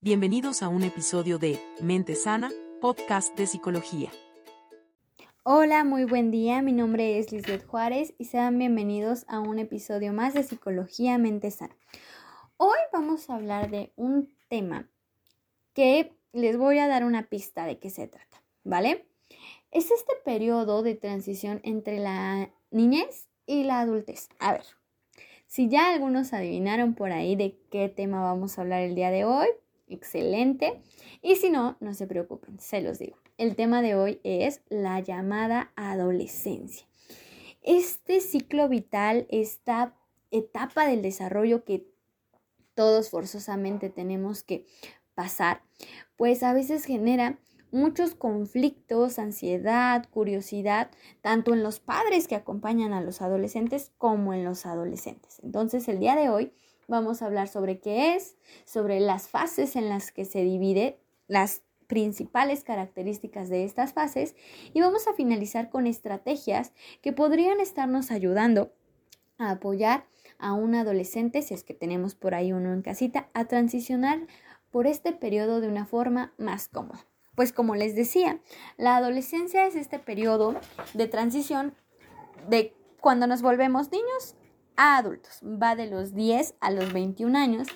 Bienvenidos 0.00 0.62
a 0.62 0.68
un 0.68 0.84
episodio 0.84 1.40
de 1.40 1.58
Mente 1.80 2.14
Sana, 2.14 2.52
podcast 2.80 3.36
de 3.36 3.48
psicología. 3.48 4.12
Hola, 5.42 5.82
muy 5.82 6.04
buen 6.04 6.30
día. 6.30 6.62
Mi 6.62 6.70
nombre 6.70 7.18
es 7.18 7.32
Lisbeth 7.32 7.66
Juárez 7.66 8.14
y 8.16 8.26
sean 8.26 8.56
bienvenidos 8.60 9.24
a 9.26 9.40
un 9.40 9.58
episodio 9.58 10.12
más 10.12 10.34
de 10.34 10.44
Psicología 10.44 11.18
Mente 11.18 11.50
Sana. 11.50 11.76
Hoy 12.58 12.78
vamos 12.92 13.28
a 13.28 13.34
hablar 13.34 13.72
de 13.72 13.90
un 13.96 14.32
tema 14.48 14.88
que 15.74 16.12
les 16.32 16.56
voy 16.56 16.78
a 16.78 16.86
dar 16.86 17.02
una 17.02 17.28
pista 17.28 17.66
de 17.66 17.80
qué 17.80 17.90
se 17.90 18.06
trata, 18.06 18.40
¿vale? 18.62 19.04
Es 19.72 19.90
este 19.90 20.12
periodo 20.24 20.84
de 20.84 20.94
transición 20.94 21.60
entre 21.64 21.98
la 21.98 22.50
niñez 22.70 23.26
y 23.46 23.64
la 23.64 23.80
adultez. 23.80 24.28
A 24.38 24.52
ver, 24.52 24.64
si 25.48 25.68
ya 25.68 25.90
algunos 25.90 26.32
adivinaron 26.32 26.94
por 26.94 27.10
ahí 27.10 27.34
de 27.34 27.58
qué 27.72 27.88
tema 27.88 28.22
vamos 28.22 28.58
a 28.58 28.62
hablar 28.62 28.82
el 28.82 28.94
día 28.94 29.10
de 29.10 29.24
hoy, 29.24 29.48
excelente. 29.88 30.80
Y 31.22 31.36
si 31.36 31.50
no, 31.50 31.76
no 31.80 31.94
se 31.94 32.06
preocupen, 32.06 32.58
se 32.58 32.80
los 32.80 32.98
digo. 32.98 33.16
El 33.36 33.56
tema 33.56 33.82
de 33.82 33.94
hoy 33.94 34.20
es 34.24 34.62
la 34.68 35.00
llamada 35.00 35.72
adolescencia. 35.76 36.86
Este 37.62 38.20
ciclo 38.20 38.68
vital, 38.68 39.26
esta 39.30 39.94
etapa 40.30 40.86
del 40.86 41.02
desarrollo 41.02 41.64
que 41.64 41.86
todos 42.74 43.10
forzosamente 43.10 43.90
tenemos 43.90 44.42
que 44.42 44.66
pasar, 45.14 45.62
pues 46.16 46.42
a 46.42 46.52
veces 46.52 46.84
genera 46.84 47.38
muchos 47.70 48.14
conflictos, 48.14 49.18
ansiedad, 49.18 50.08
curiosidad, 50.10 50.90
tanto 51.20 51.52
en 51.52 51.62
los 51.62 51.80
padres 51.80 52.28
que 52.28 52.34
acompañan 52.34 52.92
a 52.92 53.00
los 53.00 53.20
adolescentes 53.20 53.92
como 53.98 54.32
en 54.32 54.44
los 54.44 54.64
adolescentes. 54.64 55.40
Entonces, 55.42 55.88
el 55.88 55.98
día 55.98 56.14
de 56.14 56.28
hoy 56.28 56.52
Vamos 56.88 57.20
a 57.20 57.26
hablar 57.26 57.48
sobre 57.48 57.80
qué 57.80 58.14
es, 58.16 58.38
sobre 58.64 58.98
las 58.98 59.28
fases 59.28 59.76
en 59.76 59.90
las 59.90 60.10
que 60.10 60.24
se 60.24 60.42
divide, 60.42 60.98
las 61.26 61.60
principales 61.86 62.64
características 62.64 63.50
de 63.50 63.64
estas 63.64 63.92
fases 63.92 64.34
y 64.72 64.80
vamos 64.80 65.06
a 65.06 65.12
finalizar 65.12 65.68
con 65.68 65.86
estrategias 65.86 66.72
que 67.02 67.12
podrían 67.12 67.60
estarnos 67.60 68.10
ayudando 68.10 68.72
a 69.36 69.50
apoyar 69.50 70.06
a 70.38 70.54
un 70.54 70.74
adolescente, 70.74 71.42
si 71.42 71.52
es 71.52 71.62
que 71.62 71.74
tenemos 71.74 72.14
por 72.14 72.34
ahí 72.34 72.54
uno 72.54 72.72
en 72.72 72.80
casita, 72.80 73.28
a 73.34 73.44
transicionar 73.44 74.26
por 74.70 74.86
este 74.86 75.12
periodo 75.12 75.60
de 75.60 75.68
una 75.68 75.84
forma 75.84 76.32
más 76.38 76.68
cómoda. 76.68 77.04
Pues 77.34 77.52
como 77.52 77.74
les 77.74 77.96
decía, 77.96 78.40
la 78.78 78.96
adolescencia 78.96 79.66
es 79.66 79.76
este 79.76 79.98
periodo 79.98 80.56
de 80.94 81.06
transición 81.06 81.74
de 82.48 82.74
cuando 83.00 83.26
nos 83.26 83.42
volvemos 83.42 83.92
niños 83.92 84.37
adultos. 84.78 85.40
Va 85.44 85.76
de 85.76 85.90
los 85.90 86.14
10 86.14 86.54
a 86.60 86.70
los 86.70 86.92
21 86.92 87.36
años 87.36 87.68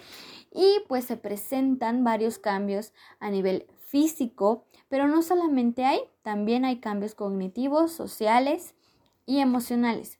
y 0.50 0.81
pues 0.89 1.05
se 1.05 1.17
presentan 1.17 2.05
varios 2.05 2.39
cambios 2.39 2.92
a 3.20 3.31
nivel 3.31 3.67
físico, 3.81 4.64
pero 4.89 5.08
no 5.08 5.23
solamente 5.23 5.84
hay, 5.84 6.00
también 6.23 6.64
hay 6.64 6.78
cambios 6.78 7.14
cognitivos, 7.14 7.92
sociales 7.92 8.75
y 9.27 9.41
emocionales 9.41 10.19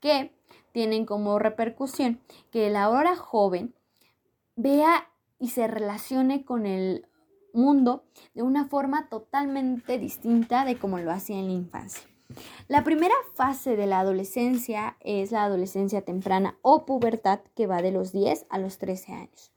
que 0.00 0.32
tienen 0.72 1.06
como 1.06 1.38
repercusión 1.38 2.20
que 2.50 2.70
la 2.70 2.90
hora 2.90 3.16
joven 3.16 3.74
vea 4.56 5.10
y 5.38 5.50
se 5.50 5.66
relacione 5.66 6.44
con 6.44 6.66
el 6.66 7.06
mundo 7.52 8.04
de 8.34 8.42
una 8.42 8.68
forma 8.68 9.08
totalmente 9.08 9.98
distinta 9.98 10.64
de 10.64 10.78
como 10.78 10.98
lo 10.98 11.10
hacía 11.10 11.38
en 11.38 11.46
la 11.46 11.52
infancia. 11.52 12.08
La 12.68 12.84
primera 12.84 13.14
fase 13.34 13.76
de 13.76 13.86
la 13.86 14.00
adolescencia 14.00 14.98
es 15.00 15.32
la 15.32 15.44
adolescencia 15.44 16.02
temprana 16.02 16.58
o 16.60 16.84
pubertad 16.84 17.40
que 17.56 17.66
va 17.66 17.80
de 17.80 17.92
los 17.92 18.12
10 18.12 18.46
a 18.50 18.58
los 18.58 18.76
13 18.76 19.12
años. 19.12 19.52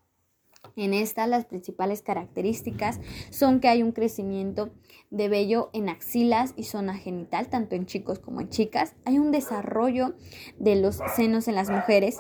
En 0.78 0.94
esta 0.94 1.28
las 1.28 1.46
principales 1.46 2.02
características 2.02 3.02
son 3.30 3.60
que 3.60 3.68
hay 3.68 3.84
un 3.84 3.92
crecimiento 3.92 4.70
de 5.10 5.28
vello 5.28 5.70
en 5.74 5.90
axilas 5.90 6.54
y 6.56 6.64
zona 6.64 6.96
genital, 6.96 7.50
tanto 7.50 7.76
en 7.76 7.86
chicos 7.86 8.20
como 8.20 8.40
en 8.40 8.50
chicas. 8.50 8.96
Hay 9.04 9.20
un 9.20 9.32
desarrollo 9.32 10.16
de 10.58 10.78
los 10.78 11.00
senos 11.16 11.50
en 11.50 11.56
las 11.56 11.70
mujeres 11.70 12.20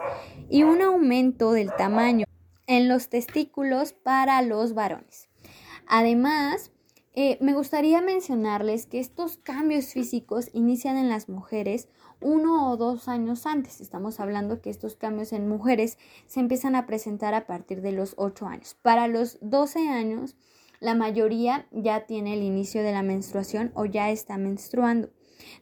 y 0.49 0.63
un 0.63 0.81
aumento 0.81 1.53
del 1.53 1.73
tamaño 1.73 2.25
en 2.67 2.89
los 2.89 3.07
testículos 3.07 3.93
para 3.93 4.41
los 4.41 4.73
varones. 4.73 5.29
Además, 5.87 6.71
eh, 7.13 7.37
me 7.41 7.53
gustaría 7.53 8.01
mencionarles 8.01 8.85
que 8.85 8.99
estos 8.99 9.37
cambios 9.37 9.87
físicos 9.87 10.49
inician 10.53 10.97
en 10.97 11.09
las 11.09 11.27
mujeres 11.27 11.89
uno 12.21 12.71
o 12.71 12.77
dos 12.77 13.09
años 13.09 13.45
antes. 13.45 13.81
Estamos 13.81 14.19
hablando 14.19 14.61
que 14.61 14.69
estos 14.69 14.95
cambios 14.95 15.33
en 15.33 15.49
mujeres 15.49 15.97
se 16.27 16.39
empiezan 16.39 16.75
a 16.75 16.85
presentar 16.85 17.33
a 17.33 17.47
partir 17.47 17.81
de 17.81 17.91
los 17.91 18.13
8 18.17 18.45
años. 18.45 18.77
Para 18.81 19.07
los 19.07 19.39
12 19.41 19.89
años, 19.89 20.37
la 20.79 20.95
mayoría 20.95 21.67
ya 21.71 22.05
tiene 22.05 22.33
el 22.35 22.43
inicio 22.43 22.81
de 22.81 22.93
la 22.93 23.03
menstruación 23.03 23.71
o 23.75 23.85
ya 23.85 24.09
está 24.09 24.37
menstruando. 24.37 25.09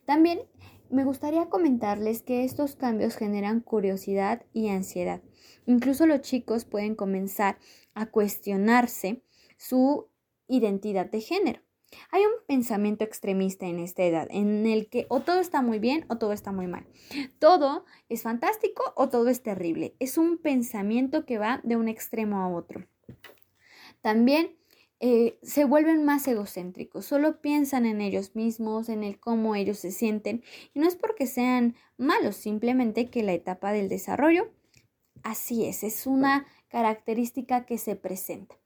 También 0.05 0.41
me 0.91 1.03
gustaría 1.03 1.49
comentarles 1.49 2.21
que 2.21 2.43
estos 2.43 2.75
cambios 2.75 3.15
generan 3.15 3.61
curiosidad 3.61 4.45
y 4.53 4.69
ansiedad. 4.69 5.21
Incluso 5.65 6.05
los 6.05 6.21
chicos 6.21 6.65
pueden 6.65 6.95
comenzar 6.95 7.57
a 7.95 8.05
cuestionarse 8.07 9.23
su 9.57 10.08
identidad 10.49 11.09
de 11.09 11.21
género. 11.21 11.61
Hay 12.11 12.21
un 12.21 12.45
pensamiento 12.47 13.03
extremista 13.03 13.65
en 13.65 13.79
esta 13.79 14.03
edad 14.03 14.27
en 14.29 14.67
el 14.67 14.89
que 14.89 15.05
o 15.09 15.21
todo 15.21 15.39
está 15.39 15.61
muy 15.61 15.79
bien 15.79 16.05
o 16.09 16.17
todo 16.17 16.33
está 16.33 16.51
muy 16.51 16.67
mal. 16.67 16.85
Todo 17.39 17.85
es 18.09 18.21
fantástico 18.21 18.93
o 18.95 19.09
todo 19.09 19.29
es 19.29 19.41
terrible. 19.41 19.95
Es 19.99 20.17
un 20.17 20.37
pensamiento 20.37 21.25
que 21.25 21.39
va 21.39 21.61
de 21.63 21.77
un 21.77 21.87
extremo 21.87 22.41
a 22.41 22.49
otro. 22.49 22.85
También 24.01 24.59
eh, 25.01 25.39
se 25.41 25.63
vuelven 25.63 26.03
más 26.03 26.27
egocéntricos, 26.27 27.05
solo 27.05 27.39
piensan 27.39 27.85
en 27.85 28.01
ellos 28.01 28.35
mismos, 28.35 28.89
en 28.89 29.03
el 29.03 29.17
cómo 29.17 29.55
ellos 29.55 29.79
se 29.79 29.91
sienten, 29.91 30.43
y 30.73 30.79
no 30.79 30.87
es 30.87 30.95
porque 30.95 31.25
sean 31.25 31.75
malos, 31.97 32.35
simplemente 32.35 33.09
que 33.09 33.23
la 33.23 33.31
etapa 33.31 33.71
del 33.71 33.87
desarrollo, 33.87 34.51
así 35.23 35.65
es, 35.65 35.83
es 35.83 36.05
una 36.05 36.45
característica 36.67 37.65
que 37.65 37.77
se 37.77 37.95
presenta. 37.95 38.57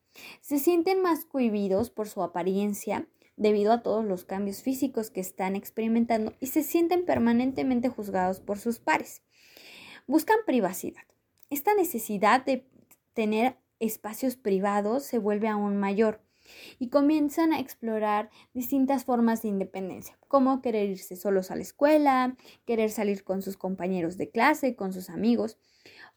Se 0.41 0.59
sienten 0.59 1.01
más 1.01 1.25
cohibidos 1.25 1.89
por 1.89 2.07
su 2.07 2.23
apariencia 2.23 3.07
debido 3.35 3.71
a 3.71 3.81
todos 3.81 4.05
los 4.05 4.25
cambios 4.25 4.61
físicos 4.61 5.09
que 5.09 5.21
están 5.21 5.55
experimentando 5.55 6.33
y 6.39 6.47
se 6.47 6.63
sienten 6.63 7.05
permanentemente 7.05 7.89
juzgados 7.89 8.39
por 8.39 8.59
sus 8.59 8.79
pares. 8.79 9.23
Buscan 10.07 10.37
privacidad. 10.45 11.03
Esta 11.49 11.73
necesidad 11.75 12.45
de 12.45 12.67
tener 13.13 13.57
espacios 13.79 14.35
privados 14.35 15.03
se 15.03 15.17
vuelve 15.17 15.47
aún 15.47 15.77
mayor 15.77 16.21
y 16.79 16.89
comienzan 16.89 17.53
a 17.53 17.59
explorar 17.59 18.29
distintas 18.53 19.05
formas 19.05 19.41
de 19.41 19.49
independencia, 19.49 20.17
como 20.27 20.61
querer 20.61 20.89
irse 20.89 21.15
solos 21.15 21.51
a 21.51 21.55
la 21.55 21.61
escuela, 21.61 22.35
querer 22.65 22.91
salir 22.91 23.23
con 23.23 23.41
sus 23.41 23.57
compañeros 23.57 24.17
de 24.17 24.29
clase, 24.29 24.75
con 24.75 24.93
sus 24.93 25.09
amigos, 25.09 25.57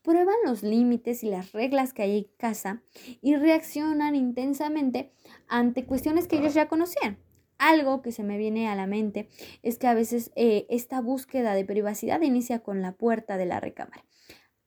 prueban 0.06 0.36
los 0.44 0.62
límites 0.62 1.24
y 1.24 1.30
las 1.30 1.50
reglas 1.50 1.92
que 1.92 2.02
hay 2.02 2.18
en 2.18 2.26
casa 2.38 2.80
y 3.20 3.34
reaccionan 3.34 4.14
intensamente 4.14 5.12
ante 5.48 5.84
cuestiones 5.84 6.28
que 6.28 6.38
ellos 6.38 6.54
ya 6.54 6.68
conocían. 6.68 7.18
Algo 7.58 8.02
que 8.02 8.12
se 8.12 8.22
me 8.22 8.38
viene 8.38 8.68
a 8.68 8.76
la 8.76 8.86
mente 8.86 9.28
es 9.64 9.78
que 9.78 9.88
a 9.88 9.94
veces 9.94 10.30
eh, 10.36 10.66
esta 10.70 11.00
búsqueda 11.00 11.54
de 11.54 11.64
privacidad 11.64 12.20
inicia 12.20 12.60
con 12.60 12.82
la 12.82 12.92
puerta 12.92 13.36
de 13.36 13.46
la 13.46 13.58
recámara. 13.58 14.04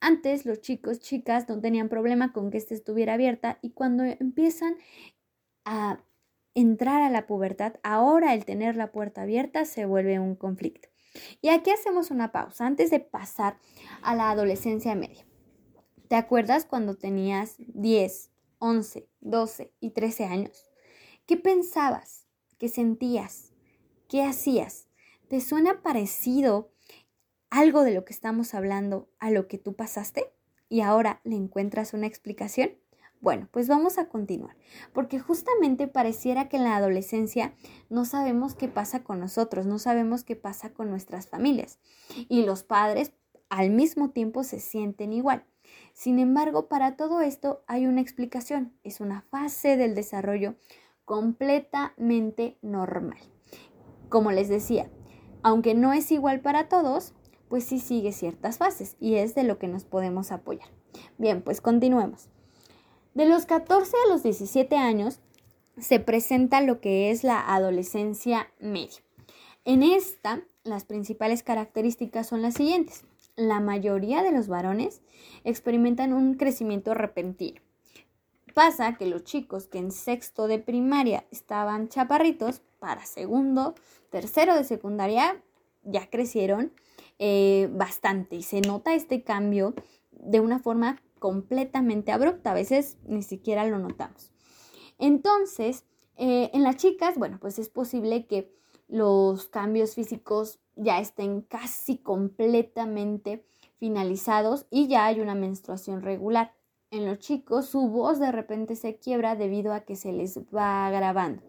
Antes 0.01 0.45
los 0.45 0.59
chicos, 0.59 0.99
chicas 0.99 1.47
no 1.47 1.61
tenían 1.61 1.87
problema 1.87 2.33
con 2.33 2.51
que 2.51 2.57
ésta 2.57 2.73
estuviera 2.73 3.13
abierta 3.13 3.59
y 3.61 3.69
cuando 3.69 4.03
empiezan 4.03 4.75
a 5.63 6.03
entrar 6.53 7.01
a 7.01 7.09
la 7.09 7.27
pubertad, 7.27 7.75
ahora 7.81 8.33
el 8.33 8.43
tener 8.43 8.75
la 8.75 8.91
puerta 8.91 9.21
abierta 9.21 9.63
se 9.63 9.85
vuelve 9.85 10.19
un 10.19 10.35
conflicto. 10.35 10.89
Y 11.41 11.47
aquí 11.47 11.71
hacemos 11.71 12.11
una 12.11 12.33
pausa 12.33 12.65
antes 12.65 12.91
de 12.91 12.99
pasar 12.99 13.57
a 14.01 14.15
la 14.15 14.31
adolescencia 14.31 14.95
media. 14.95 15.28
¿Te 16.09 16.15
acuerdas 16.15 16.65
cuando 16.65 16.95
tenías 16.95 17.53
10, 17.59 18.31
11, 18.57 19.07
12 19.19 19.71
y 19.79 19.91
13 19.91 20.25
años? 20.25 20.67
¿Qué 21.27 21.37
pensabas? 21.37 22.25
¿Qué 22.57 22.67
sentías? 22.67 23.53
¿Qué 24.07 24.23
hacías? 24.23 24.87
¿Te 25.27 25.39
suena 25.39 25.83
parecido 25.83 26.71
algo 27.51 27.83
de 27.83 27.91
lo 27.91 28.05
que 28.05 28.13
estamos 28.13 28.55
hablando 28.55 29.07
a 29.19 29.29
lo 29.29 29.47
que 29.47 29.59
tú 29.59 29.75
pasaste? 29.75 30.33
¿Y 30.67 30.81
ahora 30.81 31.21
le 31.25 31.35
encuentras 31.35 31.93
una 31.93 32.07
explicación? 32.07 32.71
Bueno, 33.21 33.47
pues 33.51 33.67
vamos 33.67 33.99
a 33.99 34.09
continuar, 34.09 34.57
porque 34.93 35.19
justamente 35.19 35.87
pareciera 35.87 36.49
que 36.49 36.57
en 36.57 36.63
la 36.63 36.75
adolescencia 36.75 37.53
no 37.89 38.05
sabemos 38.05 38.55
qué 38.55 38.67
pasa 38.67 39.03
con 39.03 39.19
nosotros, 39.19 39.67
no 39.67 39.77
sabemos 39.77 40.23
qué 40.23 40.35
pasa 40.35 40.73
con 40.73 40.89
nuestras 40.89 41.27
familias. 41.27 41.77
Y 42.29 42.45
los 42.45 42.63
padres 42.63 43.11
al 43.49 43.69
mismo 43.69 44.09
tiempo 44.09 44.43
se 44.43 44.59
sienten 44.59 45.13
igual. 45.13 45.45
Sin 45.99 46.17
embargo, 46.17 46.69
para 46.69 46.95
todo 46.95 47.19
esto 47.19 47.61
hay 47.67 47.85
una 47.85 47.99
explicación. 47.99 48.71
Es 48.85 49.01
una 49.01 49.23
fase 49.23 49.75
del 49.75 49.95
desarrollo 49.95 50.55
completamente 51.03 52.57
normal. 52.61 53.17
Como 54.07 54.31
les 54.31 54.47
decía, 54.47 54.89
aunque 55.43 55.73
no 55.73 55.91
es 55.91 56.09
igual 56.13 56.39
para 56.39 56.69
todos, 56.69 57.15
pues 57.49 57.65
sí 57.65 57.79
sigue 57.79 58.13
ciertas 58.13 58.59
fases 58.59 58.95
y 59.01 59.15
es 59.15 59.35
de 59.35 59.43
lo 59.43 59.59
que 59.59 59.67
nos 59.67 59.83
podemos 59.83 60.31
apoyar. 60.31 60.69
Bien, 61.17 61.41
pues 61.41 61.59
continuemos. 61.59 62.29
De 63.13 63.25
los 63.25 63.45
14 63.45 63.91
a 64.05 64.09
los 64.09 64.23
17 64.23 64.77
años 64.77 65.19
se 65.77 65.99
presenta 65.99 66.61
lo 66.61 66.79
que 66.79 67.11
es 67.11 67.25
la 67.25 67.53
adolescencia 67.53 68.47
media. 68.61 69.01
En 69.65 69.83
esta, 69.83 70.45
las 70.63 70.85
principales 70.85 71.43
características 71.43 72.25
son 72.25 72.41
las 72.41 72.53
siguientes. 72.53 73.03
La 73.39 73.61
mayoría 73.61 74.21
de 74.21 74.33
los 74.33 74.49
varones 74.49 75.01
experimentan 75.45 76.11
un 76.11 76.33
crecimiento 76.33 76.93
repentino. 76.93 77.61
Pasa 78.53 78.97
que 78.97 79.05
los 79.05 79.23
chicos 79.23 79.67
que 79.67 79.77
en 79.77 79.93
sexto 79.93 80.49
de 80.49 80.59
primaria 80.59 81.25
estaban 81.31 81.87
chaparritos, 81.87 82.61
para 82.79 83.05
segundo, 83.05 83.75
tercero 84.09 84.55
de 84.55 84.65
secundaria 84.65 85.41
ya 85.83 86.09
crecieron 86.09 86.73
eh, 87.17 87.69
bastante 87.71 88.35
y 88.35 88.43
se 88.43 88.59
nota 88.59 88.93
este 88.93 89.23
cambio 89.23 89.73
de 90.11 90.41
una 90.41 90.59
forma 90.59 91.01
completamente 91.19 92.11
abrupta. 92.11 92.51
A 92.51 92.55
veces 92.55 92.97
ni 93.05 93.23
siquiera 93.23 93.65
lo 93.65 93.79
notamos. 93.79 94.33
Entonces, 94.97 95.85
eh, 96.17 96.49
en 96.51 96.63
las 96.63 96.75
chicas, 96.75 97.17
bueno, 97.17 97.37
pues 97.39 97.57
es 97.57 97.69
posible 97.69 98.25
que 98.25 98.53
los 98.89 99.47
cambios 99.47 99.95
físicos 99.95 100.59
ya 100.79 100.99
estén 100.99 101.41
casi 101.41 101.97
completamente 101.97 103.45
finalizados 103.77 104.65
y 104.69 104.87
ya 104.87 105.05
hay 105.05 105.19
una 105.19 105.35
menstruación 105.35 106.01
regular. 106.01 106.53
En 106.91 107.05
los 107.05 107.19
chicos 107.19 107.67
su 107.67 107.87
voz 107.89 108.19
de 108.19 108.31
repente 108.31 108.75
se 108.75 108.97
quiebra 108.97 109.35
debido 109.35 109.73
a 109.73 109.81
que 109.81 109.95
se 109.95 110.11
les 110.11 110.39
va 110.53 110.87
agravando. 110.87 111.43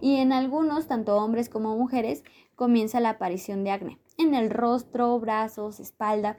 Y 0.00 0.16
en 0.16 0.32
algunos, 0.32 0.88
tanto 0.88 1.16
hombres 1.16 1.48
como 1.48 1.76
mujeres, 1.76 2.24
comienza 2.56 3.00
la 3.00 3.10
aparición 3.10 3.64
de 3.64 3.70
acné 3.70 3.98
en 4.18 4.34
el 4.34 4.50
rostro, 4.50 5.18
brazos, 5.18 5.80
espalda. 5.80 6.38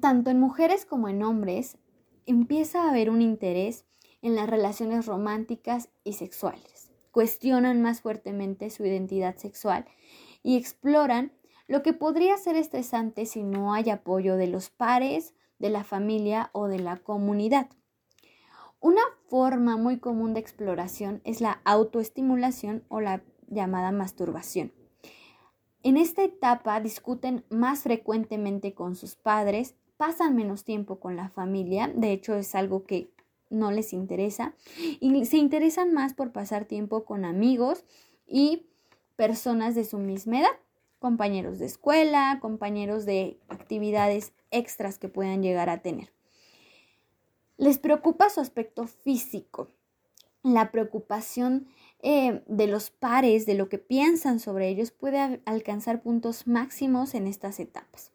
Tanto 0.00 0.30
en 0.30 0.38
mujeres 0.38 0.84
como 0.84 1.08
en 1.08 1.22
hombres 1.22 1.78
empieza 2.26 2.84
a 2.84 2.90
haber 2.90 3.10
un 3.10 3.22
interés 3.22 3.86
en 4.22 4.36
las 4.36 4.48
relaciones 4.48 5.06
románticas 5.06 5.88
y 6.04 6.12
sexuales. 6.12 6.77
Cuestionan 7.10 7.82
más 7.82 8.00
fuertemente 8.00 8.70
su 8.70 8.84
identidad 8.84 9.36
sexual 9.36 9.86
y 10.42 10.56
exploran 10.56 11.32
lo 11.66 11.82
que 11.82 11.92
podría 11.92 12.36
ser 12.38 12.56
estresante 12.56 13.26
si 13.26 13.42
no 13.42 13.74
hay 13.74 13.90
apoyo 13.90 14.36
de 14.36 14.46
los 14.46 14.70
pares, 14.70 15.34
de 15.58 15.70
la 15.70 15.84
familia 15.84 16.50
o 16.52 16.66
de 16.66 16.78
la 16.78 16.96
comunidad. 16.96 17.68
Una 18.80 19.02
forma 19.28 19.76
muy 19.76 19.98
común 19.98 20.34
de 20.34 20.40
exploración 20.40 21.20
es 21.24 21.40
la 21.40 21.60
autoestimulación 21.64 22.84
o 22.88 23.00
la 23.00 23.22
llamada 23.48 23.90
masturbación. 23.90 24.72
En 25.82 25.96
esta 25.96 26.22
etapa 26.22 26.80
discuten 26.80 27.44
más 27.50 27.82
frecuentemente 27.82 28.74
con 28.74 28.94
sus 28.94 29.16
padres, 29.16 29.74
pasan 29.96 30.36
menos 30.36 30.64
tiempo 30.64 31.00
con 31.00 31.16
la 31.16 31.28
familia, 31.28 31.90
de 31.94 32.12
hecho 32.12 32.34
es 32.34 32.54
algo 32.54 32.84
que 32.84 33.10
no 33.50 33.70
les 33.70 33.92
interesa 33.92 34.54
y 35.00 35.24
se 35.26 35.36
interesan 35.36 35.92
más 35.92 36.14
por 36.14 36.32
pasar 36.32 36.64
tiempo 36.64 37.04
con 37.04 37.24
amigos 37.24 37.84
y 38.26 38.66
personas 39.16 39.74
de 39.74 39.84
su 39.84 39.98
misma 39.98 40.40
edad, 40.40 40.56
compañeros 40.98 41.58
de 41.58 41.66
escuela, 41.66 42.38
compañeros 42.40 43.04
de 43.04 43.38
actividades 43.48 44.32
extras 44.50 44.98
que 44.98 45.08
puedan 45.08 45.42
llegar 45.42 45.70
a 45.70 45.82
tener. 45.82 46.12
Les 47.56 47.78
preocupa 47.78 48.30
su 48.30 48.40
aspecto 48.40 48.86
físico, 48.86 49.70
la 50.42 50.70
preocupación 50.70 51.66
eh, 52.00 52.42
de 52.46 52.68
los 52.68 52.90
pares, 52.90 53.46
de 53.46 53.54
lo 53.54 53.68
que 53.68 53.78
piensan 53.78 54.38
sobre 54.38 54.68
ellos, 54.68 54.92
puede 54.92 55.40
alcanzar 55.44 56.00
puntos 56.00 56.46
máximos 56.46 57.14
en 57.14 57.26
estas 57.26 57.58
etapas. 57.58 58.12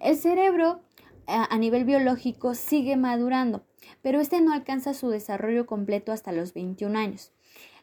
El 0.00 0.16
cerebro 0.16 0.80
a 1.26 1.56
nivel 1.56 1.84
biológico 1.84 2.54
sigue 2.54 2.96
madurando, 2.96 3.64
pero 4.02 4.20
este 4.20 4.40
no 4.40 4.52
alcanza 4.52 4.94
su 4.94 5.08
desarrollo 5.08 5.66
completo 5.66 6.12
hasta 6.12 6.32
los 6.32 6.54
21 6.54 6.98
años. 6.98 7.32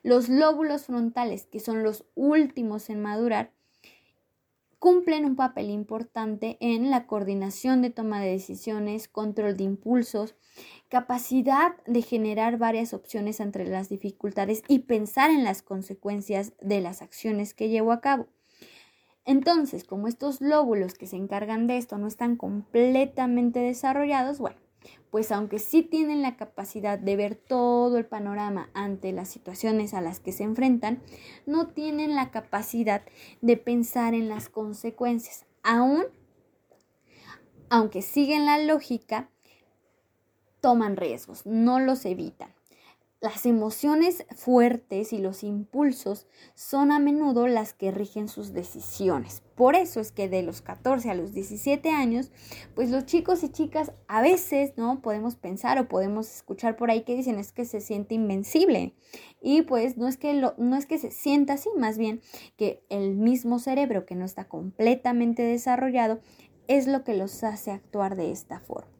Los 0.03 0.29
lóbulos 0.29 0.85
frontales, 0.85 1.45
que 1.45 1.59
son 1.59 1.83
los 1.83 2.05
últimos 2.15 2.89
en 2.89 3.01
madurar, 3.01 3.51
cumplen 4.81 5.25
un 5.25 5.35
papel 5.35 5.69
importante 5.69 6.57
en 6.59 6.89
la 6.89 7.05
coordinación 7.05 7.83
de 7.83 7.91
toma 7.91 8.19
de 8.19 8.31
decisiones, 8.31 9.07
control 9.07 9.55
de 9.55 9.63
impulsos, 9.63 10.33
capacidad 10.89 11.75
de 11.85 12.01
generar 12.01 12.57
varias 12.57 12.95
opciones 12.95 13.39
entre 13.39 13.67
las 13.67 13.89
dificultades 13.89 14.63
y 14.67 14.79
pensar 14.79 15.29
en 15.29 15.43
las 15.43 15.61
consecuencias 15.61 16.53
de 16.61 16.81
las 16.81 17.03
acciones 17.03 17.53
que 17.53 17.69
llevo 17.69 17.91
a 17.91 18.01
cabo. 18.01 18.27
Entonces, 19.23 19.83
como 19.83 20.07
estos 20.07 20.41
lóbulos 20.41 20.95
que 20.95 21.05
se 21.05 21.15
encargan 21.15 21.67
de 21.67 21.77
esto 21.77 21.99
no 21.99 22.07
están 22.07 22.35
completamente 22.35 23.59
desarrollados, 23.59 24.39
bueno, 24.39 24.57
pues 25.11 25.31
aunque 25.33 25.59
sí 25.59 25.83
tienen 25.83 26.21
la 26.21 26.37
capacidad 26.37 26.97
de 26.97 27.15
ver 27.17 27.35
todo 27.35 27.97
el 27.97 28.05
panorama 28.05 28.69
ante 28.73 29.11
las 29.11 29.27
situaciones 29.27 29.93
a 29.93 30.01
las 30.01 30.21
que 30.21 30.31
se 30.31 30.43
enfrentan, 30.43 31.03
no 31.45 31.67
tienen 31.67 32.15
la 32.15 32.31
capacidad 32.31 33.03
de 33.41 33.57
pensar 33.57 34.13
en 34.13 34.29
las 34.29 34.47
consecuencias. 34.47 35.45
Aún, 35.63 36.05
aunque 37.69 38.01
siguen 38.01 38.45
la 38.45 38.57
lógica, 38.57 39.29
toman 40.61 40.95
riesgos, 40.95 41.45
no 41.45 41.81
los 41.81 42.05
evitan. 42.05 42.53
Las 43.21 43.45
emociones 43.45 44.25
fuertes 44.35 45.13
y 45.13 45.19
los 45.19 45.43
impulsos 45.43 46.25
son 46.55 46.91
a 46.91 46.97
menudo 46.97 47.45
las 47.45 47.71
que 47.71 47.91
rigen 47.91 48.27
sus 48.27 48.51
decisiones. 48.51 49.43
Por 49.53 49.75
eso 49.75 49.99
es 49.99 50.11
que 50.11 50.27
de 50.27 50.41
los 50.41 50.63
14 50.63 51.11
a 51.11 51.13
los 51.13 51.31
17 51.31 51.91
años, 51.91 52.31
pues 52.73 52.89
los 52.89 53.05
chicos 53.05 53.43
y 53.43 53.49
chicas 53.49 53.91
a 54.07 54.23
veces, 54.23 54.73
¿no? 54.75 55.03
Podemos 55.03 55.35
pensar 55.35 55.77
o 55.77 55.87
podemos 55.87 56.33
escuchar 56.33 56.75
por 56.75 56.89
ahí 56.89 57.03
que 57.03 57.15
dicen 57.15 57.37
es 57.37 57.51
que 57.51 57.65
se 57.65 57.79
siente 57.79 58.15
invencible. 58.15 58.95
Y 59.39 59.61
pues 59.61 59.97
no 59.97 60.07
es 60.07 60.17
que 60.17 60.33
no 60.33 60.75
es 60.75 60.87
que 60.87 60.97
se 60.97 61.11
sienta 61.11 61.53
así, 61.53 61.69
más 61.77 61.99
bien 61.99 62.21
que 62.57 62.83
el 62.89 63.15
mismo 63.15 63.59
cerebro 63.59 64.07
que 64.07 64.15
no 64.15 64.25
está 64.25 64.47
completamente 64.47 65.43
desarrollado 65.43 66.21
es 66.67 66.87
lo 66.87 67.03
que 67.03 67.13
los 67.13 67.43
hace 67.43 67.69
actuar 67.69 68.15
de 68.15 68.31
esta 68.31 68.61
forma. 68.61 68.91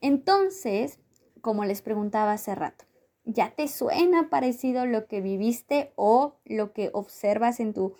Entonces, 0.00 0.98
como 1.40 1.64
les 1.64 1.82
preguntaba 1.82 2.32
hace 2.32 2.56
rato, 2.56 2.84
¿Ya 3.30 3.50
te 3.50 3.68
suena 3.68 4.30
parecido 4.30 4.86
lo 4.86 5.06
que 5.06 5.20
viviste 5.20 5.92
o 5.96 6.36
lo 6.46 6.72
que 6.72 6.88
observas 6.94 7.60
en 7.60 7.74
tu 7.74 7.92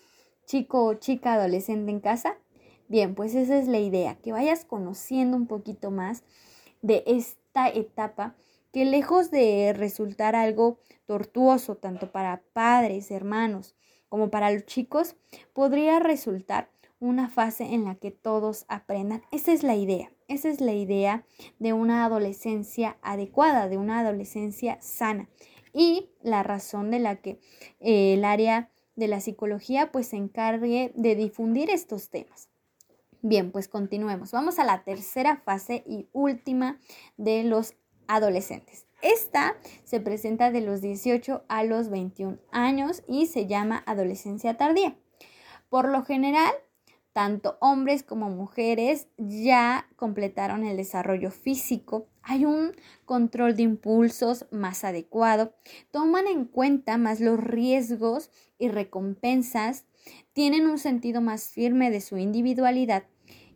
chico 0.46 0.86
o 0.86 0.94
chica 0.94 1.34
adolescente 1.34 1.90
en 1.90 2.00
casa? 2.00 2.38
Bien, 2.88 3.14
pues 3.14 3.34
esa 3.34 3.58
es 3.58 3.68
la 3.68 3.78
idea, 3.78 4.16
que 4.22 4.32
vayas 4.32 4.64
conociendo 4.64 5.36
un 5.36 5.46
poquito 5.46 5.90
más 5.90 6.22
de 6.80 7.04
esta 7.06 7.68
etapa 7.68 8.36
que 8.72 8.86
lejos 8.86 9.30
de 9.30 9.74
resultar 9.76 10.34
algo 10.34 10.78
tortuoso 11.04 11.76
tanto 11.76 12.10
para 12.10 12.42
padres, 12.54 13.10
hermanos, 13.10 13.76
como 14.08 14.30
para 14.30 14.50
los 14.50 14.64
chicos, 14.64 15.14
podría 15.52 15.98
resultar 15.98 16.70
una 17.00 17.28
fase 17.28 17.74
en 17.74 17.84
la 17.84 17.96
que 17.96 18.10
todos 18.10 18.64
aprendan. 18.68 19.20
Esa 19.30 19.52
es 19.52 19.62
la 19.62 19.76
idea. 19.76 20.10
Esa 20.28 20.50
es 20.50 20.60
la 20.60 20.74
idea 20.74 21.24
de 21.58 21.72
una 21.72 22.04
adolescencia 22.04 22.98
adecuada, 23.00 23.68
de 23.68 23.78
una 23.78 24.00
adolescencia 24.00 24.78
sana. 24.82 25.28
Y 25.72 26.10
la 26.22 26.42
razón 26.42 26.90
de 26.90 26.98
la 26.98 27.16
que 27.16 27.40
eh, 27.80 28.14
el 28.14 28.24
área 28.24 28.70
de 28.94 29.08
la 29.08 29.20
psicología 29.20 29.90
pues 29.90 30.08
se 30.08 30.16
encargue 30.16 30.92
de 30.94 31.14
difundir 31.14 31.70
estos 31.70 32.10
temas. 32.10 32.50
Bien, 33.22 33.50
pues 33.50 33.68
continuemos. 33.68 34.30
Vamos 34.32 34.58
a 34.58 34.64
la 34.64 34.84
tercera 34.84 35.36
fase 35.44 35.82
y 35.86 36.08
última 36.12 36.78
de 37.16 37.42
los 37.44 37.74
adolescentes. 38.06 38.86
Esta 39.00 39.56
se 39.84 40.00
presenta 40.00 40.50
de 40.50 40.60
los 40.60 40.82
18 40.82 41.44
a 41.48 41.64
los 41.64 41.88
21 41.88 42.38
años 42.50 43.02
y 43.08 43.26
se 43.26 43.46
llama 43.46 43.82
adolescencia 43.86 44.58
tardía. 44.58 44.96
Por 45.68 45.88
lo 45.88 46.04
general, 46.04 46.52
tanto 47.12 47.58
hombres 47.60 48.02
como 48.02 48.30
mujeres 48.30 49.08
ya 49.16 49.88
completaron 49.96 50.64
el 50.64 50.76
desarrollo 50.76 51.30
físico, 51.30 52.06
hay 52.22 52.44
un 52.44 52.72
control 53.04 53.56
de 53.56 53.62
impulsos 53.62 54.46
más 54.50 54.84
adecuado, 54.84 55.54
toman 55.90 56.26
en 56.26 56.44
cuenta 56.44 56.98
más 56.98 57.20
los 57.20 57.40
riesgos 57.40 58.30
y 58.58 58.68
recompensas, 58.68 59.86
tienen 60.32 60.66
un 60.66 60.78
sentido 60.78 61.20
más 61.20 61.48
firme 61.48 61.90
de 61.90 62.00
su 62.00 62.18
individualidad, 62.18 63.04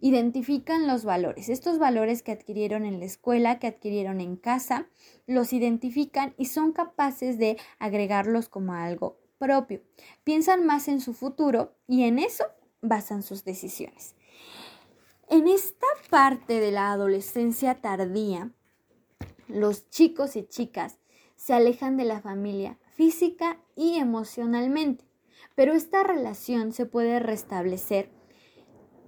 identifican 0.01 0.89
los 0.89 1.05
valores, 1.05 1.49
estos 1.49 1.79
valores 1.79 2.23
que 2.23 2.33
adquirieron 2.33 2.85
en 2.85 2.99
la 2.99 3.07
escuela, 3.07 3.61
que 3.61 3.69
adquirieron 3.69 4.21
en 4.21 4.37
casa, 4.37 4.89
los 5.27 5.53
identifican 5.53 6.35
y 6.37 6.47
son 6.47 6.73
capaces 6.73 7.39
de 7.39 7.57
agregarlos 7.79 8.49
como 8.49 8.75
algo 8.75 9.21
propio. 9.39 9.81
Piensan 10.25 10.67
más 10.67 10.89
en 10.89 11.01
su 11.01 11.15
futuro 11.15 11.77
y 11.87 12.03
en 12.03 12.19
eso 12.19 12.45
basan 12.83 13.23
sus 13.23 13.45
decisiones. 13.45 14.15
En 15.29 15.49
esta 15.49 15.87
parte 16.11 16.61
de 16.61 16.73
la 16.73 16.93
adolescencia 16.93 17.81
tardía, 17.81 18.53
los 19.49 19.89
chicos 19.89 20.37
y 20.37 20.45
chicas 20.45 20.99
se 21.37 21.55
alejan 21.55 21.97
de 21.97 22.05
la 22.05 22.21
familia 22.21 22.79
física 22.95 23.59
y 23.75 23.97
emocionalmente, 23.97 25.05
pero 25.55 25.73
esta 25.73 26.03
relación 26.03 26.73
se 26.73 26.85
puede 26.87 27.19
restablecer 27.19 28.11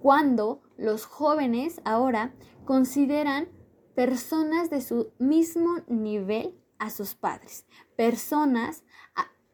cuando 0.01 0.61
los 0.77 1.05
jóvenes 1.05 1.81
ahora 1.83 2.33
consideran 2.65 3.49
personas 3.95 4.69
de 4.69 4.81
su 4.81 5.11
mismo 5.19 5.77
nivel 5.87 6.59
a 6.79 6.89
sus 6.89 7.15
padres, 7.15 7.65
personas 7.95 8.83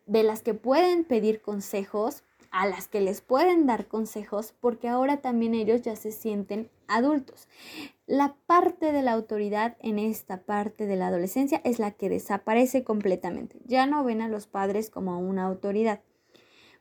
de 0.06 0.24
las 0.24 0.42
que 0.42 0.54
pueden 0.54 1.06
pedir 1.06 1.42
consejos, 1.42 2.24
a 2.52 2.68
las 2.68 2.88
que 2.88 3.02
les 3.02 3.22
pueden 3.22 3.66
dar 3.66 3.88
consejos, 3.88 4.54
porque 4.60 4.88
ahora 4.88 5.22
también 5.22 5.56
ellos 5.56 5.82
ya 5.82 5.96
se 5.96 6.12
sienten 6.12 6.70
adultos. 6.88 7.48
La 8.06 8.36
parte 8.46 8.92
de 8.92 9.02
la 9.02 9.14
autoridad 9.14 9.78
en 9.80 9.98
esta 9.98 10.44
parte 10.44 10.86
de 10.86 10.98
la 10.98 11.08
adolescencia 11.08 11.62
es 11.64 11.80
la 11.80 11.92
que 11.92 12.10
desaparece 12.10 12.84
completamente. 12.84 13.60
Ya 13.66 13.86
no 13.86 14.04
ven 14.04 14.22
a 14.22 14.28
los 14.28 14.48
padres 14.48 14.90
como 14.90 15.18
una 15.20 15.46
autoridad, 15.46 16.02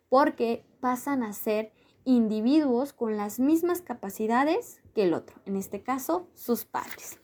porque 0.08 0.64
pasan 0.80 1.22
a 1.22 1.32
ser 1.32 1.72
individuos 2.04 2.92
con 2.92 3.16
las 3.16 3.38
mismas 3.38 3.80
capacidades 3.80 4.80
que 4.94 5.04
el 5.04 5.14
otro, 5.14 5.36
en 5.46 5.56
este 5.56 5.82
caso 5.82 6.26
sus 6.34 6.64
padres. 6.64 7.20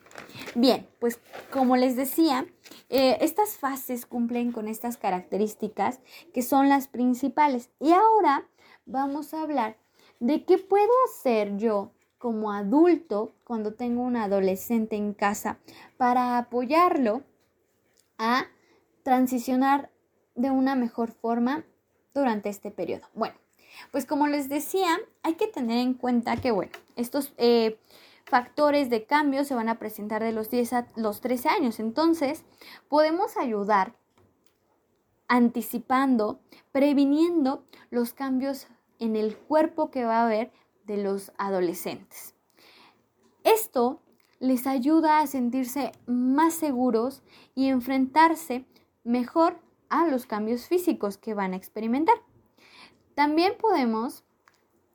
Bien, 0.55 0.87
pues 1.01 1.19
como 1.51 1.77
les 1.77 1.97
decía, 1.97 2.47
eh, 2.89 3.19
estas 3.21 3.57
fases 3.57 4.07
cumplen 4.07 4.53
con 4.53 4.69
estas 4.69 4.97
características 4.97 6.01
que 6.33 6.43
son 6.43 6.69
las 6.69 6.89
principales. 6.89 7.71
Y 7.81 7.93
ahora 7.93 8.49
vamos 8.85 9.35
a 9.35 9.43
hablar 9.43 9.77
de 10.21 10.45
qué 10.45 10.59
puedo 10.59 10.93
hacer 11.07 11.57
yo 11.57 11.93
como 12.19 12.53
adulto 12.53 13.35
cuando 13.45 13.75
tengo 13.75 14.03
un 14.03 14.17
adolescente 14.17 14.97
en 14.97 15.13
casa 15.15 15.59
para 15.97 16.39
apoyarlo 16.39 17.23
a 18.19 18.47
transicionar 19.03 19.91
de 20.35 20.51
una 20.51 20.75
mejor 20.75 21.13
forma 21.13 21.65
durante 22.15 22.49
este 22.49 22.71
periodo. 22.71 23.07
Bueno, 23.15 23.37
pues 23.91 24.07
como 24.07 24.27
les 24.27 24.49
decía, 24.49 24.99
hay 25.23 25.35
que 25.35 25.47
tener 25.47 25.79
en 25.79 25.95
cuenta 25.95 26.37
que, 26.37 26.51
bueno, 26.51 26.73
estos 26.97 27.33
eh, 27.37 27.79
factores 28.27 28.91
de 28.91 29.05
cambio 29.05 29.45
se 29.45 29.55
van 29.55 29.69
a 29.69 29.79
presentar 29.79 30.23
de 30.23 30.33
los 30.33 30.51
10 30.51 30.73
a 30.73 30.89
los 30.97 31.21
13 31.21 31.49
años. 31.49 31.81
Entonces, 31.81 32.45
podemos 32.89 33.37
ayudar 33.37 33.97
anticipando, 35.29 36.41
previniendo 36.73 37.65
los 37.91 38.13
cambios 38.13 38.67
en 38.99 39.17
el 39.17 39.37
cuerpo 39.37 39.91
que 39.91 40.05
va 40.05 40.19
a 40.19 40.27
haber 40.27 40.53
de 40.85 40.99
los 40.99 41.33
adolescentes. 41.39 42.35
Esto 43.45 44.01
les 44.39 44.67
ayuda 44.67 45.21
a 45.21 45.27
sentirse 45.27 45.93
más 46.07 46.55
seguros 46.55 47.23
y 47.55 47.69
enfrentarse 47.69 48.67
mejor 49.05 49.59
a 49.89 50.07
los 50.07 50.27
cambios 50.27 50.67
físicos 50.67 51.17
que 51.17 51.35
van 51.35 51.53
a 51.53 51.57
experimentar. 51.57 52.17
También 53.15 53.55
podemos 53.59 54.25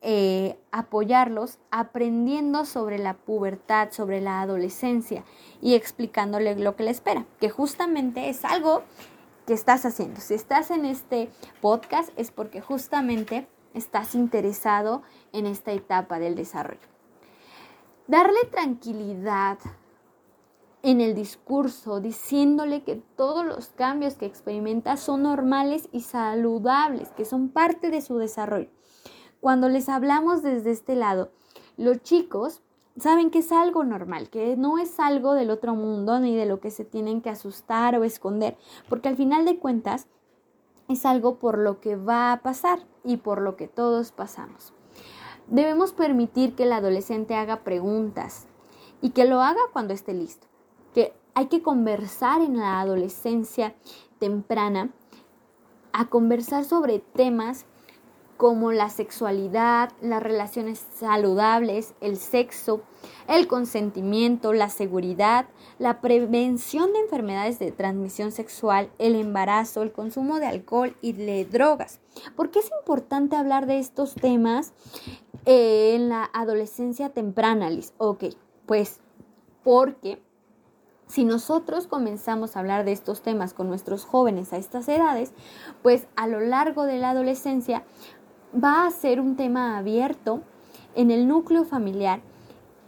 eh, 0.04 0.58
apoyarlos 0.72 1.60
aprendiendo 1.70 2.66
sobre 2.66 2.98
la 2.98 3.14
pubertad, 3.14 3.92
sobre 3.92 4.20
la 4.20 4.42
adolescencia 4.42 5.24
y 5.62 5.76
explicándole 5.76 6.56
lo 6.56 6.76
que 6.76 6.84
le 6.84 6.90
espera, 6.90 7.28
que 7.40 7.52
justamente 7.52 8.28
es 8.28 8.44
algo 8.44 8.82
que 9.46 9.54
estás 9.54 9.86
haciendo. 9.86 10.20
Si 10.20 10.34
estás 10.34 10.72
en 10.72 10.86
este 10.86 11.30
podcast 11.62 12.10
es 12.16 12.32
porque 12.32 12.62
justamente 12.62 13.48
estás 13.76 14.16
interesado 14.16 15.04
en 15.34 15.46
esta 15.46 15.72
etapa 15.72 16.18
del 16.18 16.34
desarrollo. 16.34 16.80
Darle 18.08 18.44
tranquilidad 18.50 19.60
en 20.82 21.00
el 21.00 21.14
discurso, 21.14 22.00
diciéndole 22.00 22.82
que 22.82 22.96
todos 22.96 23.46
los 23.46 23.70
cambios 23.70 24.16
que 24.16 24.26
experimenta 24.26 24.98
son 24.98 25.22
normales 25.22 25.90
y 25.92 26.02
saludables, 26.02 27.10
que 27.10 27.24
son 27.24 27.50
parte 27.50 27.92
de 27.92 28.02
su 28.02 28.18
desarrollo 28.18 28.70
cuando 29.42 29.68
les 29.68 29.90
hablamos 29.90 30.44
desde 30.44 30.72
este 30.72 30.96
lado, 30.96 31.32
los 31.76 32.02
chicos 32.04 32.62
saben 32.98 33.32
que 33.32 33.40
es 33.40 33.52
algo 33.52 33.84
normal, 33.84 34.30
que 34.30 34.56
no 34.56 34.78
es 34.78 35.00
algo 35.00 35.34
del 35.34 35.50
otro 35.50 35.76
mundo 35.76 36.20
ni 36.20 36.36
de 36.36 36.46
lo 36.46 36.60
que 36.60 36.72
se 36.72 36.86
tienen 36.86 37.22
que 37.22 37.32
asustar 37.32 37.98
o 37.98 38.04
esconder, 38.04 38.56
porque 38.88 39.10
al 39.10 39.18
final 39.18 39.44
de 39.44 39.58
cuentas 39.58 40.08
es 40.88 41.06
algo 41.06 41.40
por 41.40 41.58
lo 41.58 41.80
que 41.80 41.96
va 41.96 42.32
a 42.32 42.42
pasar 42.42 42.80
y 43.04 43.18
por 43.18 43.42
lo 43.42 43.56
que 43.56 43.68
todos 43.68 44.12
pasamos. 44.12 44.74
Debemos 45.48 45.92
permitir 45.92 46.56
que 46.56 46.64
el 46.64 46.74
adolescente 46.74 47.36
haga 47.36 47.64
preguntas 47.64 48.46
y 49.02 49.10
que 49.10 49.26
lo 49.26 49.42
haga 49.42 49.62
cuando 49.74 49.94
esté 49.94 50.14
listo, 50.14 50.48
que 50.94 51.14
hay 51.34 51.48
que 51.48 51.64
conversar 51.64 52.42
en 52.42 52.58
la 52.58 52.80
adolescencia 52.80 53.74
temprana, 54.20 54.92
a 55.94 56.08
conversar 56.08 56.64
sobre 56.64 57.00
temas 57.00 57.66
como 58.42 58.72
la 58.72 58.90
sexualidad, 58.90 59.92
las 60.02 60.24
relaciones 60.24 60.84
saludables, 60.96 61.94
el 62.02 62.18
sexo, 62.18 62.82
el 63.28 63.46
consentimiento, 63.46 64.52
la 64.52 64.70
seguridad, 64.70 65.46
la 65.78 66.02
prevención 66.02 66.92
de 66.92 67.02
enfermedades 67.02 67.60
de 67.60 67.72
transmisión 67.72 68.32
sexual, 68.32 68.90
el 68.98 69.14
embarazo, 69.14 69.84
el 69.84 69.92
consumo 69.92 70.40
de 70.40 70.48
alcohol 70.48 70.98
y 71.02 71.14
de 71.14 71.46
drogas. 71.46 72.00
¿Por 72.36 72.50
qué 72.50 72.58
es 72.58 72.72
importante 72.80 73.36
hablar 73.36 73.68
de 73.68 73.78
estos 73.78 74.16
temas 74.16 74.74
eh, 75.46 75.94
en 75.94 76.10
la 76.10 76.28
adolescencia 76.34 77.10
temprana, 77.10 77.70
Liz? 77.70 77.94
Ok, 78.00 78.24
pues 78.66 79.02
porque 79.64 80.20
si 81.12 81.26
nosotros 81.26 81.88
comenzamos 81.88 82.56
a 82.56 82.62
hablar 82.62 82.86
de 82.86 82.94
estos 82.94 83.22
temas 83.22 83.54
con 83.54 83.68
nuestros 83.68 84.06
jóvenes 84.06 84.54
a 84.54 84.58
estas 84.58 84.88
edades, 84.88 85.34
pues 85.84 86.08
a 86.16 86.26
lo 86.26 86.40
largo 86.40 86.86
de 86.86 87.00
la 87.00 87.10
adolescencia 87.10 87.84
va 88.54 88.86
a 88.86 88.92
ser 88.92 89.20
un 89.20 89.36
tema 89.36 89.78
abierto 89.78 90.42
en 90.96 91.12
el 91.12 91.28
núcleo 91.28 91.64
familiar 91.64 92.22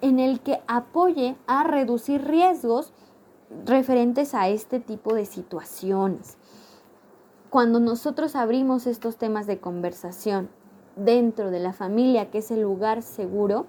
en 0.02 0.20
el 0.20 0.42
que 0.42 0.62
apoye 0.68 1.38
a 1.48 1.64
reducir 1.64 2.24
riesgos 2.26 2.92
referentes 3.66 4.34
a 4.34 4.50
este 4.50 4.80
tipo 4.80 5.14
de 5.14 5.26
situaciones. 5.26 6.38
Cuando 7.50 7.80
nosotros 7.80 8.36
abrimos 8.36 8.88
estos 8.88 9.18
temas 9.18 9.48
de 9.48 9.60
conversación 9.60 10.50
dentro 10.96 11.52
de 11.52 11.60
la 11.60 11.72
familia, 11.72 12.32
que 12.32 12.40
es 12.40 12.52
el 12.52 12.62
lugar 12.62 13.02
seguro, 13.02 13.68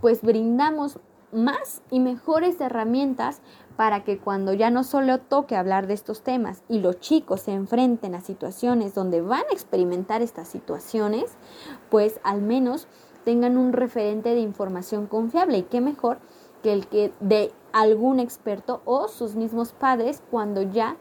pues 0.00 0.22
brindamos 0.22 0.98
más 1.34 1.82
y 1.90 2.00
mejores 2.00 2.60
herramientas 2.60 3.40
para 3.76 4.04
que 4.04 4.18
cuando 4.18 4.52
ya 4.52 4.70
no 4.70 4.84
solo 4.84 5.18
toque 5.18 5.56
hablar 5.56 5.86
de 5.86 5.94
estos 5.94 6.22
temas 6.22 6.62
y 6.68 6.78
los 6.78 7.00
chicos 7.00 7.42
se 7.42 7.52
enfrenten 7.52 8.14
a 8.14 8.20
situaciones 8.20 8.94
donde 8.94 9.20
van 9.20 9.42
a 9.50 9.52
experimentar 9.52 10.22
estas 10.22 10.48
situaciones, 10.48 11.36
pues 11.90 12.20
al 12.22 12.40
menos 12.40 12.86
tengan 13.24 13.56
un 13.56 13.72
referente 13.72 14.30
de 14.30 14.40
información 14.40 15.06
confiable 15.06 15.58
y 15.58 15.62
qué 15.62 15.80
mejor 15.80 16.18
que 16.62 16.72
el 16.72 16.86
que 16.86 17.12
de 17.20 17.52
algún 17.72 18.20
experto 18.20 18.80
o 18.84 19.08
sus 19.08 19.34
mismos 19.34 19.72
padres 19.72 20.22
cuando 20.30 20.62
ya 20.62 20.96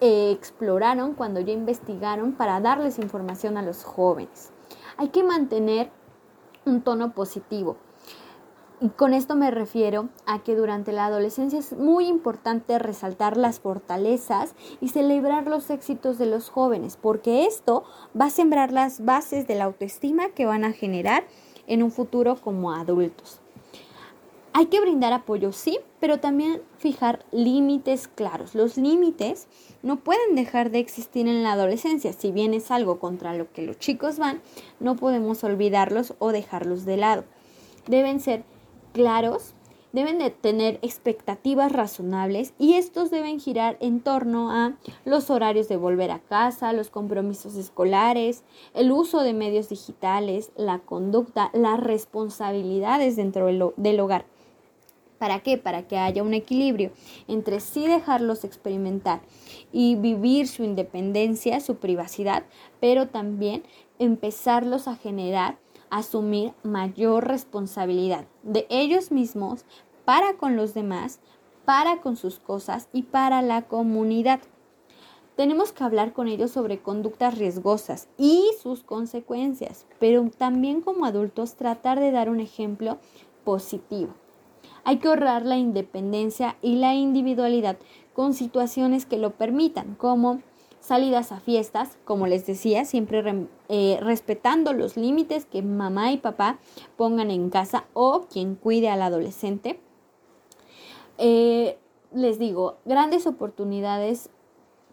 eh, 0.00 0.30
exploraron, 0.32 1.14
cuando 1.14 1.40
ya 1.40 1.52
investigaron 1.52 2.32
para 2.32 2.60
darles 2.60 2.98
información 2.98 3.56
a 3.56 3.62
los 3.62 3.84
jóvenes. 3.84 4.52
Hay 4.96 5.08
que 5.08 5.24
mantener 5.24 5.90
un 6.66 6.82
tono 6.82 7.12
positivo 7.12 7.76
y 8.80 8.88
con 8.88 9.12
esto 9.12 9.36
me 9.36 9.50
refiero 9.50 10.08
a 10.24 10.42
que 10.42 10.56
durante 10.56 10.92
la 10.92 11.06
adolescencia 11.06 11.58
es 11.58 11.74
muy 11.74 12.06
importante 12.06 12.78
resaltar 12.78 13.36
las 13.36 13.60
fortalezas 13.60 14.54
y 14.80 14.88
celebrar 14.88 15.46
los 15.46 15.68
éxitos 15.68 16.16
de 16.16 16.26
los 16.26 16.48
jóvenes, 16.48 16.96
porque 16.96 17.44
esto 17.44 17.84
va 18.18 18.26
a 18.26 18.30
sembrar 18.30 18.72
las 18.72 19.04
bases 19.04 19.46
de 19.46 19.54
la 19.54 19.64
autoestima 19.64 20.30
que 20.30 20.46
van 20.46 20.64
a 20.64 20.72
generar 20.72 21.24
en 21.66 21.82
un 21.82 21.90
futuro 21.90 22.36
como 22.36 22.72
adultos. 22.72 23.40
Hay 24.52 24.66
que 24.66 24.80
brindar 24.80 25.12
apoyo, 25.12 25.52
sí, 25.52 25.78
pero 26.00 26.18
también 26.18 26.60
fijar 26.78 27.24
límites 27.30 28.08
claros. 28.08 28.54
Los 28.54 28.76
límites 28.76 29.46
no 29.82 30.00
pueden 30.00 30.34
dejar 30.34 30.70
de 30.70 30.80
existir 30.80 31.28
en 31.28 31.44
la 31.44 31.52
adolescencia. 31.52 32.12
Si 32.12 32.32
bien 32.32 32.52
es 32.52 32.72
algo 32.72 32.98
contra 32.98 33.34
lo 33.34 33.52
que 33.52 33.62
los 33.62 33.78
chicos 33.78 34.18
van, 34.18 34.40
no 34.80 34.96
podemos 34.96 35.44
olvidarlos 35.44 36.14
o 36.18 36.32
dejarlos 36.32 36.84
de 36.84 36.96
lado. 36.96 37.24
Deben 37.86 38.18
ser 38.18 38.42
claros, 38.92 39.54
deben 39.92 40.18
de 40.18 40.30
tener 40.30 40.78
expectativas 40.82 41.72
razonables 41.72 42.54
y 42.58 42.74
estos 42.74 43.10
deben 43.10 43.40
girar 43.40 43.76
en 43.80 44.00
torno 44.00 44.50
a 44.52 44.76
los 45.04 45.30
horarios 45.30 45.68
de 45.68 45.76
volver 45.76 46.10
a 46.10 46.20
casa, 46.20 46.72
los 46.72 46.90
compromisos 46.90 47.56
escolares, 47.56 48.44
el 48.74 48.92
uso 48.92 49.20
de 49.20 49.32
medios 49.32 49.68
digitales, 49.68 50.52
la 50.56 50.78
conducta, 50.78 51.50
las 51.52 51.80
responsabilidades 51.80 53.16
dentro 53.16 53.72
del 53.76 54.00
hogar. 54.00 54.26
¿Para 55.18 55.40
qué? 55.40 55.58
Para 55.58 55.86
que 55.86 55.98
haya 55.98 56.22
un 56.22 56.32
equilibrio 56.32 56.92
entre 57.28 57.60
sí 57.60 57.86
dejarlos 57.86 58.42
experimentar 58.44 59.20
y 59.70 59.96
vivir 59.96 60.48
su 60.48 60.64
independencia, 60.64 61.60
su 61.60 61.76
privacidad, 61.76 62.44
pero 62.80 63.08
también 63.08 63.62
empezarlos 63.98 64.88
a 64.88 64.96
generar 64.96 65.58
asumir 65.90 66.52
mayor 66.62 67.26
responsabilidad 67.26 68.26
de 68.42 68.66
ellos 68.70 69.10
mismos 69.10 69.64
para 70.04 70.34
con 70.34 70.56
los 70.56 70.74
demás, 70.74 71.20
para 71.64 72.00
con 72.00 72.16
sus 72.16 72.38
cosas 72.38 72.88
y 72.92 73.02
para 73.02 73.42
la 73.42 73.62
comunidad. 73.62 74.40
Tenemos 75.36 75.72
que 75.72 75.84
hablar 75.84 76.12
con 76.12 76.28
ellos 76.28 76.50
sobre 76.50 76.80
conductas 76.80 77.38
riesgosas 77.38 78.08
y 78.18 78.44
sus 78.62 78.82
consecuencias, 78.82 79.86
pero 79.98 80.28
también 80.36 80.80
como 80.80 81.06
adultos 81.06 81.54
tratar 81.54 81.98
de 81.98 82.10
dar 82.10 82.28
un 82.28 82.40
ejemplo 82.40 82.98
positivo. 83.44 84.14
Hay 84.84 84.98
que 84.98 85.08
ahorrar 85.08 85.44
la 85.44 85.58
independencia 85.58 86.56
y 86.62 86.76
la 86.76 86.94
individualidad 86.94 87.78
con 88.12 88.34
situaciones 88.34 89.06
que 89.06 89.18
lo 89.18 89.30
permitan, 89.30 89.94
como 89.94 90.42
salidas 90.90 91.30
a 91.30 91.38
fiestas, 91.38 91.98
como 92.04 92.26
les 92.26 92.46
decía, 92.46 92.84
siempre 92.84 93.46
eh, 93.68 93.98
respetando 94.02 94.72
los 94.72 94.96
límites 94.96 95.46
que 95.46 95.62
mamá 95.62 96.10
y 96.10 96.16
papá 96.16 96.58
pongan 96.96 97.30
en 97.30 97.48
casa 97.48 97.84
o 97.92 98.22
quien 98.22 98.56
cuide 98.56 98.88
al 98.88 99.02
adolescente. 99.02 99.78
Eh, 101.16 101.78
les 102.12 102.40
digo, 102.40 102.78
grandes 102.84 103.28
oportunidades 103.28 104.30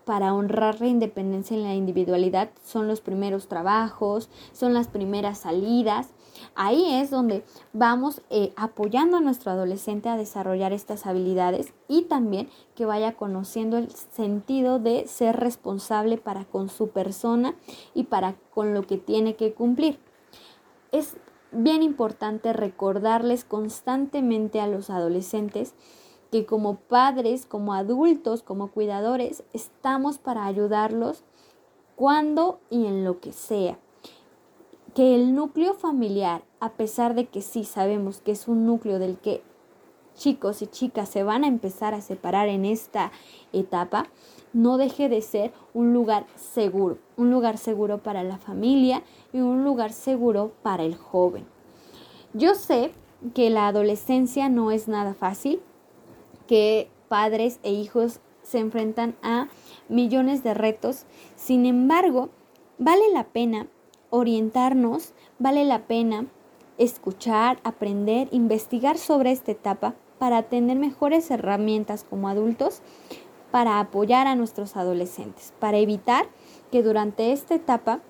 para 0.05 0.35
honrar 0.35 0.81
la 0.81 0.87
independencia 0.87 1.57
y 1.57 1.63
la 1.63 1.73
individualidad 1.73 2.51
son 2.63 2.87
los 2.87 3.01
primeros 3.01 3.47
trabajos, 3.47 4.29
son 4.51 4.75
las 4.75 4.87
primeras 4.87 5.39
salidas. 5.39 6.13
Ahí 6.55 6.95
es 6.95 7.09
donde 7.09 7.43
vamos 7.73 8.21
eh, 8.29 8.53
apoyando 8.55 9.17
a 9.17 9.21
nuestro 9.21 9.51
adolescente 9.51 10.09
a 10.09 10.17
desarrollar 10.17 10.73
estas 10.73 11.05
habilidades 11.05 11.73
y 11.87 12.03
también 12.03 12.49
que 12.75 12.85
vaya 12.85 13.13
conociendo 13.13 13.77
el 13.77 13.91
sentido 13.91 14.79
de 14.79 15.07
ser 15.07 15.37
responsable 15.37 16.17
para 16.17 16.45
con 16.45 16.69
su 16.69 16.89
persona 16.89 17.55
y 17.93 18.03
para 18.03 18.35
con 18.53 18.73
lo 18.73 18.83
que 18.87 18.97
tiene 18.97 19.35
que 19.35 19.53
cumplir. 19.53 19.99
Es 20.91 21.17
bien 21.51 21.83
importante 21.83 22.53
recordarles 22.53 23.43
constantemente 23.43 24.59
a 24.59 24.67
los 24.67 24.89
adolescentes 24.89 25.73
que 26.31 26.45
como 26.45 26.75
padres, 26.75 27.45
como 27.45 27.73
adultos, 27.73 28.43
como 28.43 28.71
cuidadores, 28.71 29.43
estamos 29.53 30.17
para 30.17 30.45
ayudarlos 30.45 31.23
cuando 31.95 32.59
y 32.69 32.85
en 32.85 33.03
lo 33.03 33.19
que 33.19 33.33
sea. 33.33 33.79
Que 34.97 35.13
el 35.13 35.35
núcleo 35.35 35.75
familiar, 35.75 36.41
a 36.59 36.71
pesar 36.71 37.13
de 37.13 37.27
que 37.27 37.43
sí 37.43 37.65
sabemos 37.65 38.19
que 38.19 38.31
es 38.31 38.47
un 38.47 38.65
núcleo 38.65 38.97
del 38.97 39.19
que 39.19 39.43
chicos 40.15 40.63
y 40.63 40.65
chicas 40.65 41.07
se 41.07 41.21
van 41.21 41.43
a 41.43 41.47
empezar 41.47 41.93
a 41.93 42.01
separar 42.01 42.49
en 42.49 42.65
esta 42.65 43.11
etapa, 43.53 44.07
no 44.53 44.77
deje 44.77 45.07
de 45.07 45.21
ser 45.21 45.53
un 45.75 45.93
lugar 45.93 46.25
seguro, 46.35 46.97
un 47.15 47.29
lugar 47.29 47.59
seguro 47.59 47.99
para 47.99 48.23
la 48.23 48.39
familia 48.39 49.03
y 49.33 49.41
un 49.41 49.63
lugar 49.63 49.93
seguro 49.93 50.51
para 50.63 50.81
el 50.81 50.95
joven. 50.95 51.45
Yo 52.33 52.55
sé 52.55 52.91
que 53.35 53.51
la 53.51 53.67
adolescencia 53.67 54.49
no 54.49 54.71
es 54.71 54.87
nada 54.87 55.13
fácil, 55.13 55.61
que 56.47 56.89
padres 57.07 57.59
e 57.61 57.71
hijos 57.71 58.19
se 58.41 58.57
enfrentan 58.57 59.15
a 59.21 59.47
millones 59.89 60.43
de 60.43 60.55
retos. 60.55 61.05
Sin 61.35 61.67
embargo, 61.67 62.29
vale 62.79 63.03
la 63.13 63.25
pena 63.25 63.67
orientarnos, 64.09 65.13
vale 65.39 65.65
la 65.65 65.87
pena 65.87 66.25
escuchar, 66.77 67.59
aprender, 67.63 68.27
investigar 68.31 68.97
sobre 68.97 69.31
esta 69.31 69.51
etapa 69.51 69.95
para 70.19 70.43
tener 70.43 70.77
mejores 70.77 71.29
herramientas 71.31 72.05
como 72.09 72.29
adultos 72.29 72.81
para 73.51 73.79
apoyar 73.79 74.27
a 74.27 74.35
nuestros 74.35 74.75
adolescentes, 74.75 75.53
para 75.59 75.77
evitar 75.77 76.27
que 76.71 76.83
durante 76.83 77.31
esta 77.31 77.55
etapa 77.55 78.01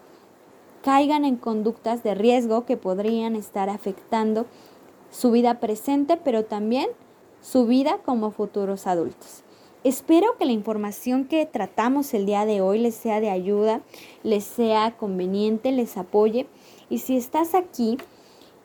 caigan 0.84 1.26
en 1.26 1.38
conductas 1.38 2.04
de 2.04 2.16
riesgo 2.16 2.66
que 2.66 2.78
podrían 2.78 3.36
estar 3.36 3.70
afectando 3.70 4.46
su 5.12 5.32
vida 5.32 5.60
presente, 5.60 6.18
pero 6.18 6.46
también 6.46 6.88
su 7.42 7.66
vida 7.66 8.00
como 8.04 8.32
futuros 8.32 8.88
adultos. 8.88 9.44
Espero 9.84 10.38
que 10.38 10.46
la 10.46 10.52
información 10.52 11.26
que 11.26 11.46
tratamos 11.46 12.14
el 12.14 12.26
día 12.26 12.46
de 12.46 12.62
hoy 12.62 12.80
les 12.80 12.96
sea 12.96 13.22
de 13.22 13.30
ayuda, 13.30 13.82
les 14.24 14.44
sea 14.44 14.98
conveniente, 14.98 15.72
les 15.72 15.98
apoye. 15.98 16.48
Y 16.90 17.00
si 17.00 17.16
estás 17.16 17.54
aquí 17.54 17.98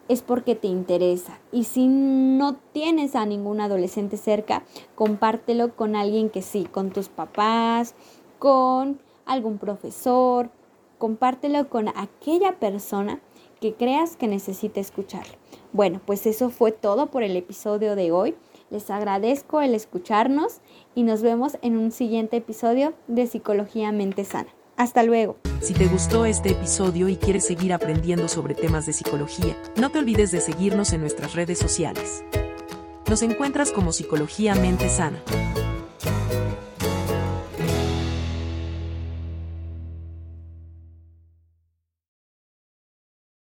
es 0.09 0.23
porque 0.23 0.54
te 0.54 0.69
interesa. 0.69 1.38
Y 1.52 1.64
si 1.64 1.87
no 1.87 2.57
tienes 2.73 3.14
a 3.14 3.26
ningún 3.26 3.61
adolescente 3.61 4.16
cerca, 4.16 4.64
compártelo 4.95 5.76
con 5.76 5.97
alguien 5.97 6.31
que 6.31 6.42
sí, 6.42 6.64
con 6.64 6.90
tus 6.90 7.09
papás, 7.09 7.95
con 8.38 8.99
algún 9.26 9.59
profesor, 9.59 10.50
compártelo 10.99 11.68
con 11.68 11.88
aquella 11.88 12.59
persona 12.59 13.20
que 13.61 13.75
creas 13.75 14.16
que 14.16 14.27
necesite 14.27 14.81
escucharlo. 14.81 15.35
Bueno, 15.72 16.01
pues 16.05 16.27
eso 16.27 16.51
fue 16.51 16.72
todo 16.72 17.07
por 17.07 17.22
el 17.22 17.37
episodio 17.37 17.96
de 17.96 18.12
hoy. 18.12 18.35
Les 18.72 18.88
agradezco 18.88 19.61
el 19.61 19.74
escucharnos 19.74 20.62
y 20.94 21.02
nos 21.02 21.20
vemos 21.20 21.58
en 21.61 21.76
un 21.76 21.92
siguiente 21.92 22.38
episodio 22.38 22.94
de 23.06 23.26
Psicología 23.26 23.92
Mente 23.92 24.24
Sana. 24.24 24.48
Hasta 24.78 25.02
luego. 25.02 25.37
Si 25.61 25.74
te 25.74 25.88
gustó 25.88 26.24
este 26.24 26.52
episodio 26.52 27.11
y 27.11 27.16
quieres 27.16 27.44
seguir 27.44 27.74
aprendiendo 27.74 28.28
sobre 28.28 28.54
temas 28.54 28.87
de 28.87 28.94
psicología, 28.94 29.58
no 29.76 29.90
te 29.90 29.98
olvides 29.98 30.30
de 30.30 30.40
seguirnos 30.40 30.94
en 30.94 31.02
nuestras 31.02 31.35
redes 31.35 31.58
sociales. 31.58 32.24
Nos 33.11 33.20
encuentras 33.20 33.72
como 33.72 33.92
Psicología 33.92 34.54
Mente 34.54 34.88
Sana. 34.88 35.22